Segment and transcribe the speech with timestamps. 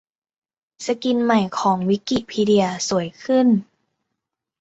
[0.85, 3.47] สกินใหม่ของ วิกิพีเดีย สวยขึ้น